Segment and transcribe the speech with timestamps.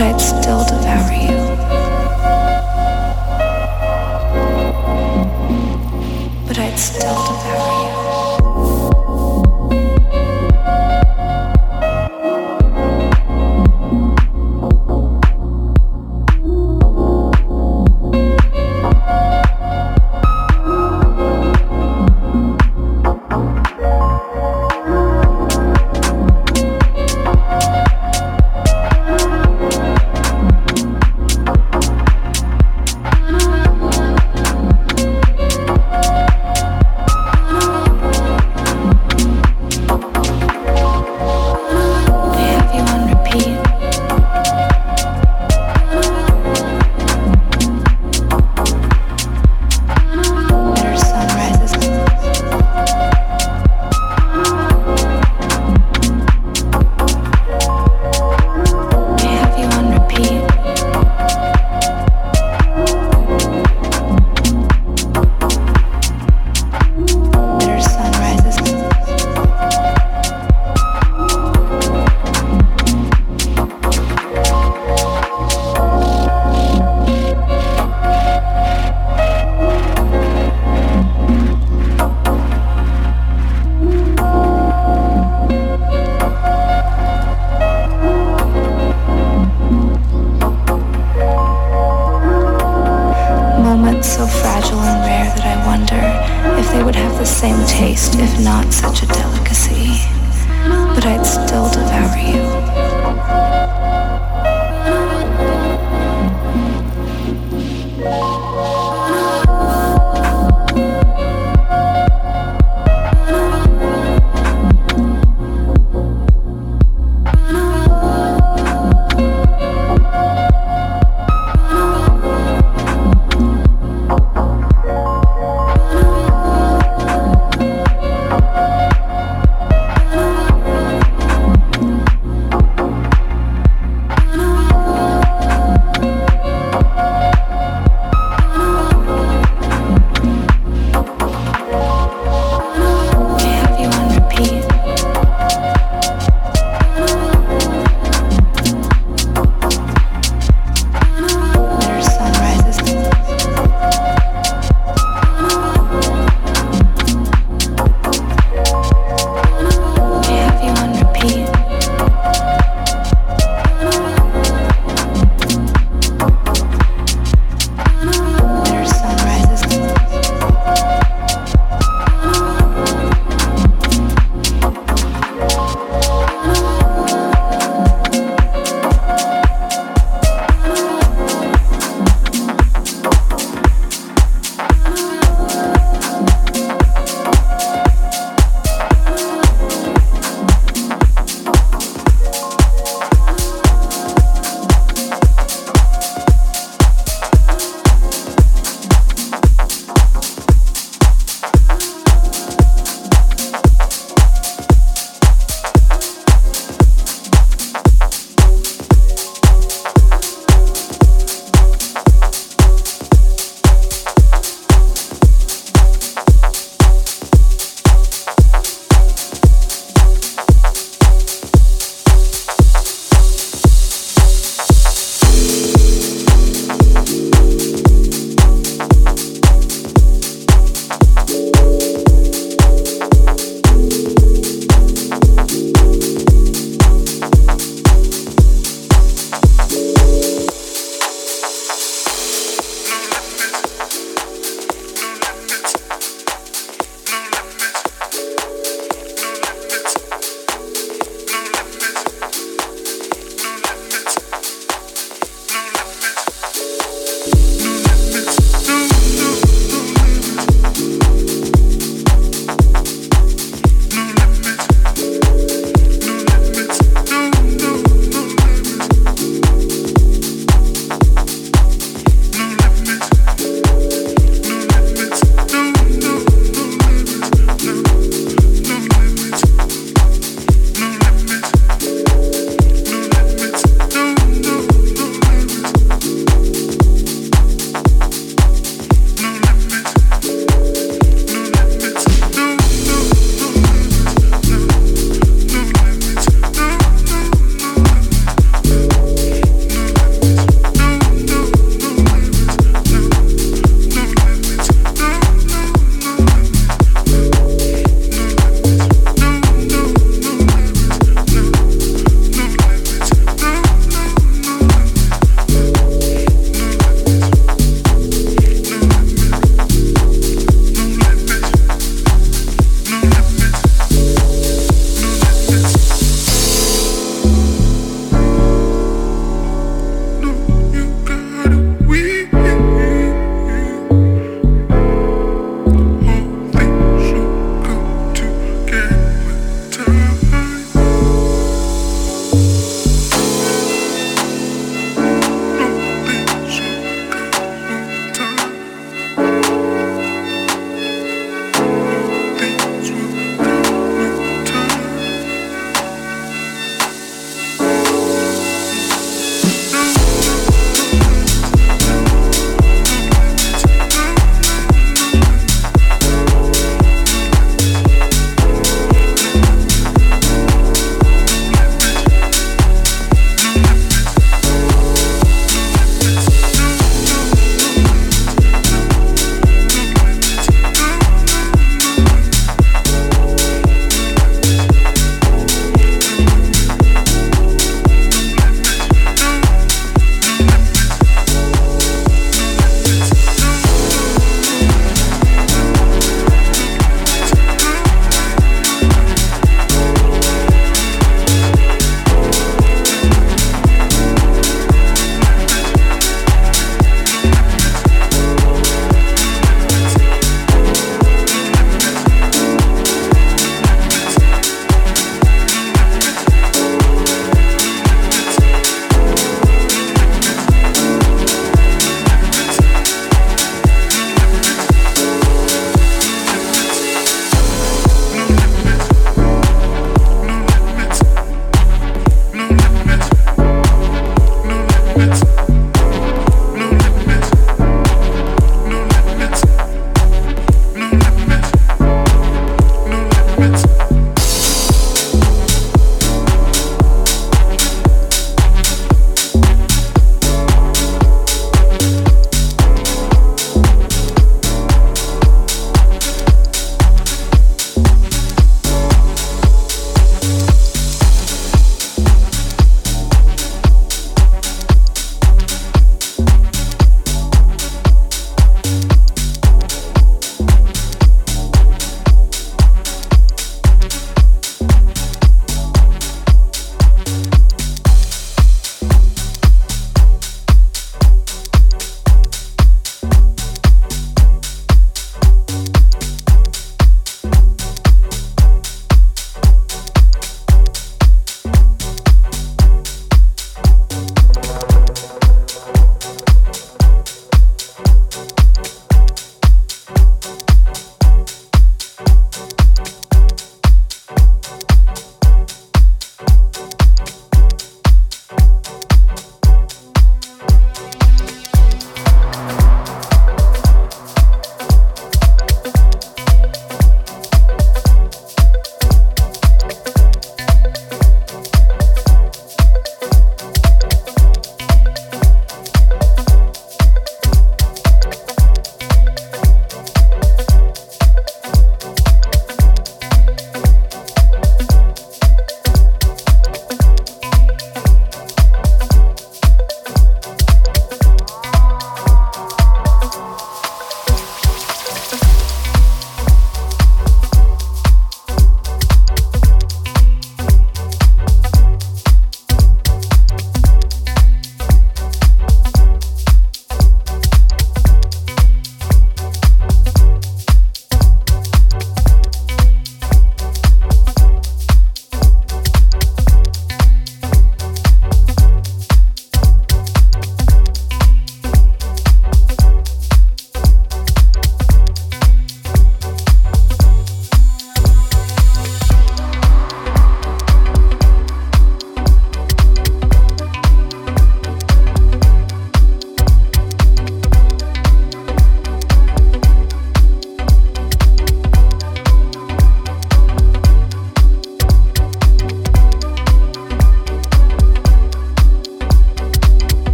[0.00, 1.36] that I'd still devour you.
[6.46, 7.79] But I'd still devour you.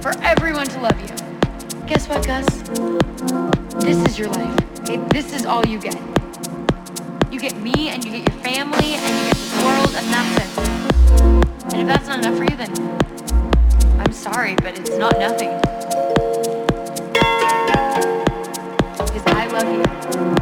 [0.00, 1.08] for everyone to love you.
[1.86, 2.46] Guess what, Gus?
[3.84, 4.80] This is your life.
[4.80, 4.96] Okay?
[5.10, 5.94] This is all you get.
[7.30, 10.36] You get me, and you get your family, and you get this world, and that's
[10.38, 11.74] it.
[11.74, 12.72] And if that's not enough for you, then
[14.00, 15.50] I'm sorry, but it's not nothing.
[18.96, 20.39] Because I love you.